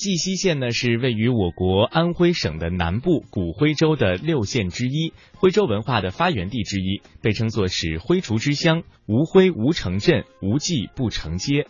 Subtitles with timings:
[0.00, 8.82] 绩溪县呢是位于我国安徽省的南部古徽州的六县之一，徽州文化的发源地之一，被称作是徽厨之乡。
[9.06, 11.66] 无徽无城镇，无迹不成街。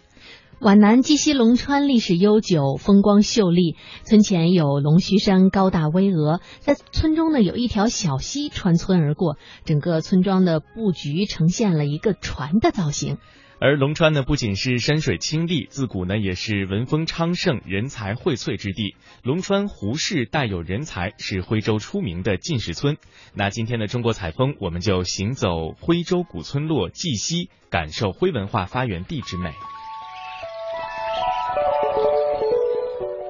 [0.60, 3.74] 皖南绩溪龙川历史悠久，风光秀丽。
[4.04, 6.40] 村前有龙须山，高大巍峨。
[6.60, 13.18] 在村中呢，有一条小溪穿村而过，整个村庄的布局呈现了一个船的造型。
[13.62, 18.96] 而龙川呢，不仅是山水清丽，自古呢也是文风昌盛、人才荟萃之地。
[19.22, 22.96] 龙川胡氏带有人才，是徽州出名的进士村。
[23.34, 29.50] 那今天的中国采风，我们就行走徽州古村落绩溪，感受徽文化发源地之美。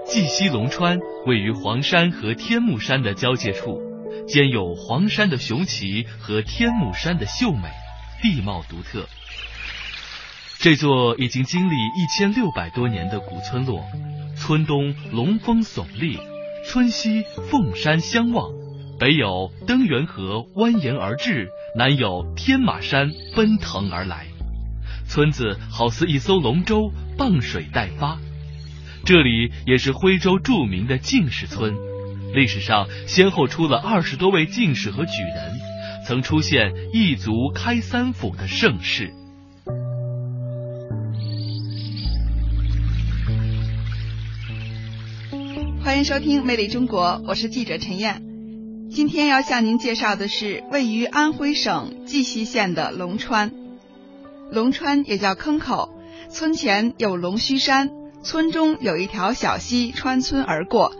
[0.05, 3.81] 绩溪龙川位于黄山和天目山的交界处，
[4.29, 7.69] 兼有黄山的雄奇和天目山的秀美，
[8.23, 9.09] 地貌独特。
[10.63, 13.83] 这座已经经历一千六百多年的古村落，
[14.37, 16.19] 村东龙峰耸立，
[16.67, 18.51] 村西凤山相望，
[18.99, 24.27] 北有登源河蜿蜒而至，南有天马山奔腾而来。
[25.09, 28.19] 村子好似一艘龙舟，傍水待发。
[29.07, 31.75] 这里也是徽州著名的进士村，
[32.35, 35.59] 历史上先后出了二十多位进士和举人，
[36.07, 39.15] 曾出现一族开三府的盛世。
[45.91, 48.23] 欢迎收听《魅力中国》，我是记者陈燕。
[48.93, 53.51] 今天要向您介绍的是位于安徽省绩溪县的龙川。
[54.53, 55.91] 龙川也叫坑口，
[56.31, 57.91] 村前有龙须山，
[58.23, 60.93] 村中有一条小溪穿村而过。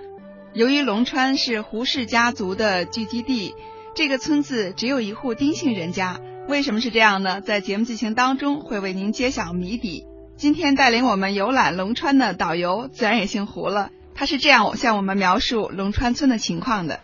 [0.55, 3.55] 由于龙川是胡氏家族的聚集地，
[3.95, 6.21] 这个村子只有一户丁姓人家。
[6.49, 7.41] 为什么是这样呢？
[7.41, 10.05] 在节目进行当中会为您揭晓谜底。
[10.37, 13.93] 今天带领我们游览龙川的导游自然也姓胡了。
[14.21, 17.01] 他是这样向我们描述龙川村的情况的：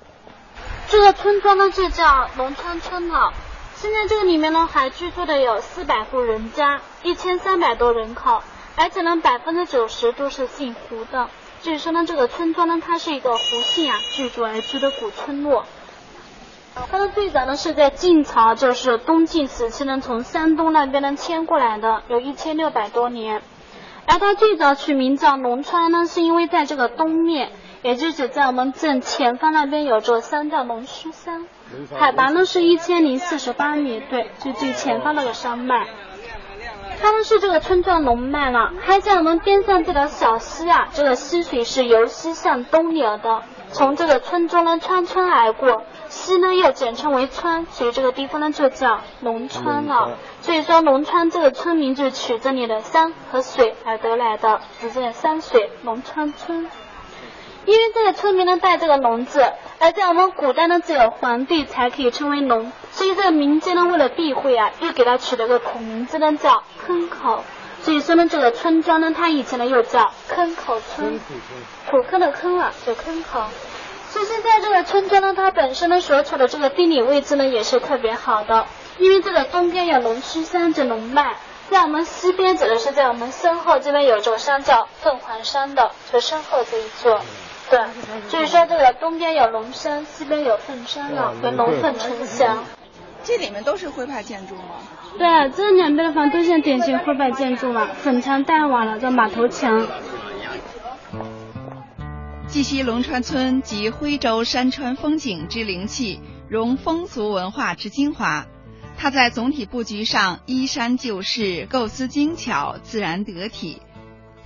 [0.90, 3.32] 这个村庄呢就叫龙川村了。
[3.74, 8.42] 现在这个里面呢还居住的有四百户人家，一千三百多人口，
[8.74, 11.30] 而且呢百分之九十都是姓胡的。
[11.62, 15.64] 据说呢这个村庄呢它是一个胡姓啊聚居而居的古村落。
[16.74, 23.40] 它呢最早呢是在晋朝，就是东晋时期呢从山东那边呢迁过来的，有一千六百多年。
[24.06, 27.50] 而它最早取名叫龙川呢，是因为在这个东面，
[27.82, 31.46] 也就是在我们正前方那边有座山叫龙须山，
[31.98, 35.86] 海拔呢是一千零四十八米，对，就最前方那个山脉。
[36.98, 45.82] 它呢是这个村庄龙脉了，还在我们边上这条小溪啊，这个溪水是由西向东流的，从这个村中呢穿村而过。
[46.26, 50.18] 溪呢又简称为川，所以这个地方呢就叫龙川了。
[50.42, 56.68] 所以说龙川这个村名就取这里的山和水而得来的，只见山水龙川村。
[57.64, 59.40] 因为这个村民呢带这个龙字，
[59.78, 67.44] 而在我们古代呢只有皇帝才可以称为龙，所以这个民间呢为了避讳啊，又给它取了个孔名字呢叫坑口。
[67.82, 71.20] 所以说呢这个村庄呢它以前呢又叫坑口村，
[71.88, 73.44] 土坑的坑啊就坑口。
[74.10, 78.66] 所以现在这个村庄呢，它本身呢所处的这个地理位置呢也是特别好的，
[78.98, 81.36] 因为这个东边有龙须山这龙脉，
[81.70, 87.20] 在我们西边指的是在我们身后这边有座山叫凤凰山的，就身后这一座，
[87.68, 87.80] 对，
[88.28, 92.64] 所以说这个东边有龙山，西边有凤山了，跟龙凤呈祥。
[93.24, 94.76] 这里面都是徽派建筑吗？
[95.18, 99.84] 对，这两边的房都是典型徽派建筑嘛，粉墙黛瓦了，这马头墙。
[102.56, 108.46] 绩溪龙川村集徽州山川风景之灵气，融风俗文化之精华。
[108.96, 113.82] 它在总体布局上依山就势，构思精巧，自然得体；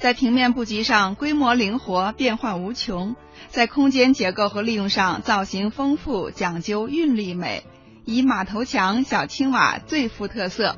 [0.01, 3.15] 在平面布局上规模灵活，变化无穷；
[3.49, 7.63] 在空间结构和利用上造型丰富，讲究韵律美，
[8.05, 10.77] 以马头墙、小青瓦最富特色。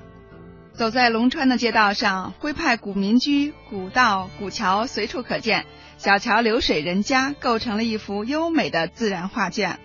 [0.74, 5.66] 走在龙川的街道上，徽派古民居、古道、古桥随处可见。
[5.98, 9.78] 小桥流水人家构成了一幅优美的自然画卷。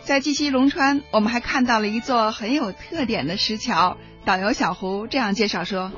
[0.00, 3.96] 在绩溪龙川，我们还看到了一座很有特点的石桥。
[4.24, 5.92] 导游小胡这样介绍说：“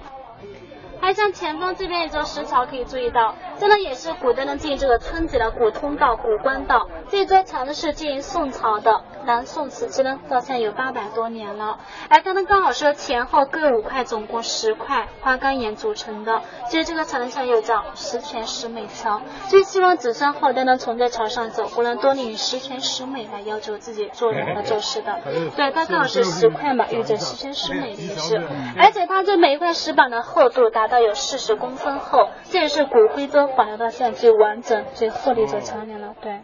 [1.01, 6.89] 还像前方这边一座石桥，可以注意到，这呢也是古代的进这个村子的古通道、古官道。
[7.11, 11.81] 这座桥呢是建于宋朝的，南宋瓷器呢，到现在有八百多年了。
[12.09, 16.41] 哎，刚刚刚好是前后各五块，总共十块花岗岩组成的。
[16.71, 19.21] 所以这个长城，又叫十全十美桥，
[19.51, 25.21] 就是希望子孙后代呢从这桥上走过能以十全十美来要求自己做人和做事的。
[25.55, 28.41] 对，它刚好是十块嘛，有着十全十美的意思。
[28.79, 36.15] 而且它这每一块石板的厚度达到有四十公分厚，这也是古徽州保留到现在最完整、最厚的一座桥梁了。
[36.23, 36.41] 对。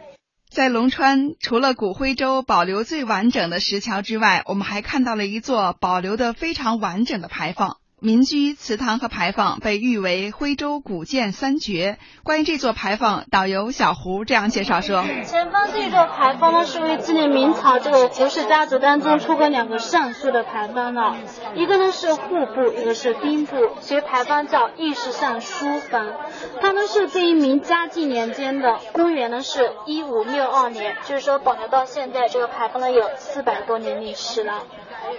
[0.55, 7.79] 在龙川，除了古徽州保留最完整的石桥之外，我们还看到了一座保留的非常完整的牌坊。
[8.05, 11.97] 民居、祠堂和牌坊被誉为徽州古建三绝。
[12.23, 21.17] 关于这座牌坊，导游小胡这样介绍说：前方这座牌坊呢，是为纪念明朝这个胡氏家族当中出过两个尚书的牌坊了，
[21.55, 26.13] 一个呢是户部，一个是兵部，所以牌坊叫御史尚书坊。
[26.61, 34.63] 他们是建于明嘉靖年间的，公元呢是一五六二年，就是说保留到现在，这个牌坊呢有四百多年历史了。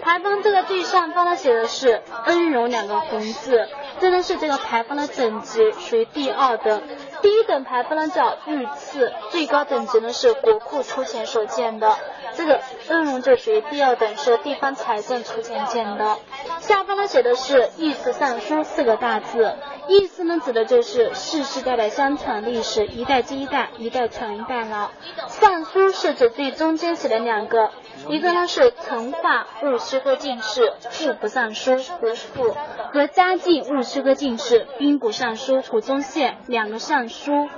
[0.01, 3.67] 牌坊这个最上方呢写的是“恩荣”两个红字，
[3.99, 6.81] 这呢是这个牌坊的等级，属于第二等。
[7.21, 11.95] 第一等牌坊呢叫御赐，最高等级呢是国库出钱所建的。
[12.35, 16.17] 这个恩荣就属于第二等，是地方财政出钱建的。
[16.59, 19.55] 下方呢写的是“御赐尚书”四个大字，
[19.87, 24.91] 意思呢指的就是世世代代相传历史，一代接一代，一代传一代了。
[25.29, 27.71] 尚书是指最中间写的两个。
[28.09, 32.55] 一个呢是成化戊戌科进士户部尚书胡复
[32.93, 37.49] 和嘉靖戊戌科进士兵部尚书胡宗宪两个尚书。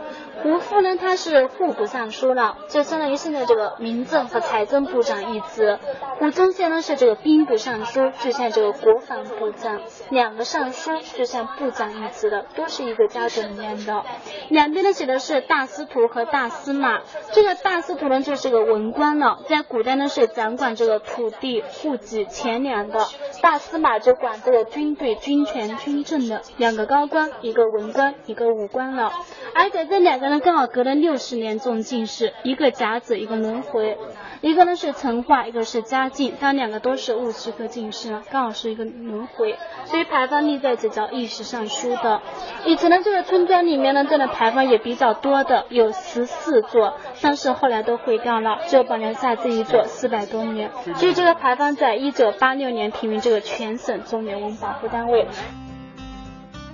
[0.44, 5.80] 胡复呢，他是户部尚书了，就相当于现在这个民政和财政部长一职。
[6.20, 9.82] 胡宗宪呢是这个兵部尚书，就像这个国防部长。
[10.10, 14.04] 两个尚书就像部长一职的，都是一个家族里面的。
[14.50, 17.00] 两边呢写的是大司徒和大司马。
[17.32, 23.00] 这个大司徒呢就是个文官了，在古代呢是掌管这个土地、户籍、钱粮的。
[23.42, 26.44] 大司马就管这个军队、军权、军政的。
[26.58, 29.12] 两个高官，一个文官，一个武官了。
[29.56, 30.27] 而且这两个。
[30.40, 33.98] 刚好隔了六十年中进士，一个甲子，一个轮回，
[34.42, 42.22] 一个呢是成化，一个是嘉靖，他两个都是戊戌科进士，刚好是一个轮回，所以牌坊立在这叫历史尚书的。
[42.66, 50.72] 以前呢，这个村庄里面呢，这的牌坊也比较多的，有十四座，但是后来都毁掉了，就保留下这一座四百多年。
[50.96, 55.28] 所以这个牌坊在一九八六年评为这个全省重点文物保护单位。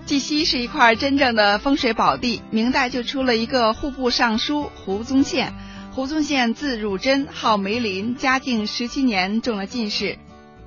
[0.05, 5.53] 绩溪是一块真正的风水宝地，明代就出了一个户部尚书胡宗宪。
[5.91, 10.17] 胡宗宪字汝珍，号梅林，嘉靖十七年中了进士，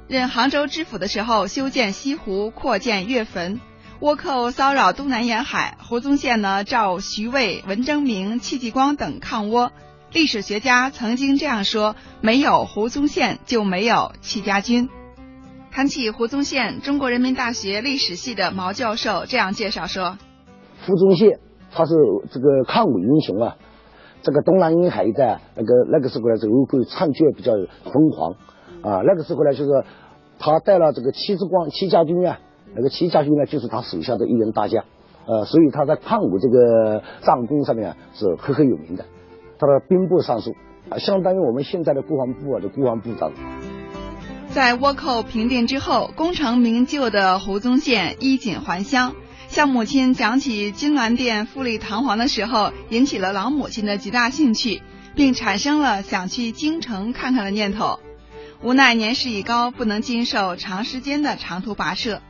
[0.08, 3.60] 任杭州知府的时候修建西湖，扩建月坟，
[4.00, 9.70] 倭寇骚扰东南沿海，胡宗宪呢召徐渭、文征明、戚继光等抗倭。
[10.12, 14.88] 历史学家曾经这样说：没有胡宗宪，就没有戚家军。
[15.76, 20.16] 谈起胡宗宪，中国人民大学历史系的毛教授这样介绍说：
[20.86, 21.38] 胡宗宪
[21.70, 21.92] 他是
[22.30, 23.58] 这个抗美英雄啊，
[24.22, 27.52] 这个东南沿海一带那个那个时候呢，这个倭寇猖獗比较
[27.92, 28.32] 疯狂
[28.80, 29.84] 啊，那个时候呢，就是
[30.38, 32.40] 他带了这个戚之光、戚家军啊，
[32.74, 34.82] 那个戚家军呢，就是他手下的一员大将，
[35.26, 39.04] 呃，所以他在抗倭这个战功上面是赫赫有名的。
[39.58, 40.56] 他的兵部尚书
[40.88, 43.30] 啊，相当于我们现在的国防部啊的国防部长。
[44.56, 49.14] 在倭寇平定之后，功成名就的胡宗宪衣锦还乡，
[49.50, 54.80] 向母亲讲起金銮殿富丽堂皇的时候，引起了老母亲的极大兴趣，
[55.14, 58.00] 并产生了想去京城看看的念头。
[58.62, 62.22] 无奈年事已高，不能经受长时间的长途跋涉，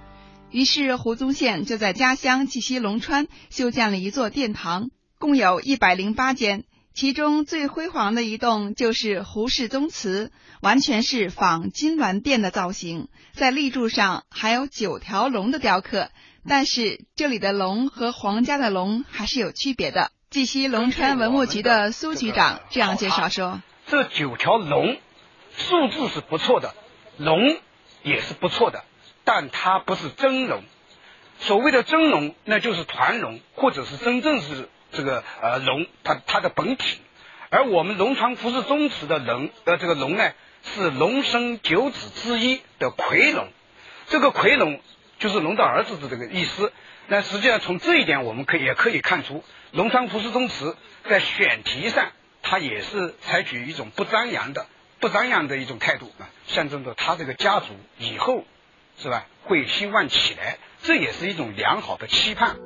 [0.50, 4.90] 于是胡宗宪就在家乡绩溪龙川修建了一座殿堂，
[5.20, 6.64] 共有一百零八间。
[6.96, 16.08] 其中最辉煌的一栋就是胡氏宗祠，完全是仿金銮殿的造型，在立柱上还有九条龙的雕刻。
[16.48, 20.10] 但是这里的龙和皇家的龙还是有区别的。
[20.30, 24.96] 绩溪龙川文物局的苏局长这样介绍说：“这九条龙
[25.54, 26.74] 数字是不错的，
[27.18, 27.58] 龙
[28.04, 28.84] 也是不错的，
[29.22, 30.64] 但它不是真龙。
[31.40, 36.98] 所谓的真龙，那就是团龙，或者是真正是。”这个呃龙，它它的本体，
[37.50, 43.48] 而我们龙昌服饰宗祠的龙，呃这个龙呢是龙生九子之一的魁龙，
[44.08, 44.80] 这个魁龙
[45.18, 46.72] 就是龙的儿子的这个意思。
[47.08, 52.10] 那实际上从这一点，我们可以也可以看出，龙昌服饰宗祠在选题上，
[52.42, 54.66] 它也是采取一种不张扬的、
[54.98, 57.66] 不张扬的一种态度啊，象征着他这个家族
[57.98, 58.44] 以后
[58.98, 62.56] 是吧会兴旺起来，这也是一种良好的期盼。